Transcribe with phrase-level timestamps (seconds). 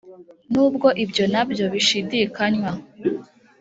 [0.51, 2.81] nubwo ibyo na byo bishidikanywaho.